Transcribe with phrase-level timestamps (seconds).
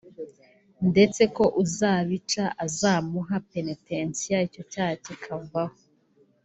[0.89, 5.77] ndetse ko uzabica azamuha penetensiya icyo cyaha kikavaho